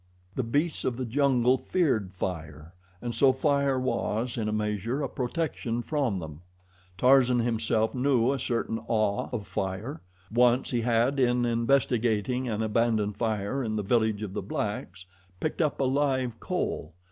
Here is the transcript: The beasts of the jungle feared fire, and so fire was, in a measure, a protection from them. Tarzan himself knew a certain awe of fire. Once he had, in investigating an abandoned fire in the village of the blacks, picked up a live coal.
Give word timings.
The 0.33 0.41
beasts 0.41 0.83
of 0.83 0.97
the 0.97 1.05
jungle 1.05 1.59
feared 1.59 2.11
fire, 2.11 2.73
and 3.03 3.13
so 3.13 3.31
fire 3.31 3.79
was, 3.79 4.35
in 4.35 4.49
a 4.49 4.51
measure, 4.51 5.03
a 5.03 5.07
protection 5.07 5.83
from 5.83 6.17
them. 6.17 6.41
Tarzan 6.97 7.37
himself 7.37 7.93
knew 7.93 8.33
a 8.33 8.39
certain 8.39 8.79
awe 8.87 9.29
of 9.31 9.45
fire. 9.45 10.01
Once 10.33 10.71
he 10.71 10.81
had, 10.81 11.19
in 11.19 11.45
investigating 11.45 12.49
an 12.49 12.63
abandoned 12.63 13.15
fire 13.15 13.63
in 13.63 13.75
the 13.75 13.83
village 13.83 14.23
of 14.23 14.33
the 14.33 14.41
blacks, 14.41 15.05
picked 15.39 15.61
up 15.61 15.79
a 15.79 15.83
live 15.83 16.39
coal. 16.39 16.95